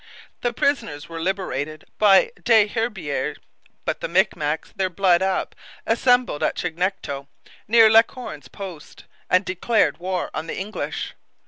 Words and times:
The 0.41 0.51
prisoners 0.51 1.07
were 1.07 1.21
liberated 1.21 1.85
by 1.99 2.31
Des 2.43 2.69
Herbiers; 2.69 3.37
but 3.85 4.01
the 4.01 4.07
Micmacs, 4.07 4.73
their 4.75 4.89
blood 4.89 5.21
up, 5.21 5.53
assembled 5.85 6.41
at 6.41 6.55
Chignecto, 6.55 7.27
near 7.67 7.87
La 7.87 8.01
Corne's 8.01 8.47
post, 8.47 9.03
and 9.29 9.45
declared 9.45 9.99
war 9.99 10.31
on 10.33 10.47
the 10.47 10.57
English. 10.57 11.13